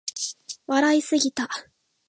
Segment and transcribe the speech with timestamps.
[0.65, 1.47] 笑いすぎた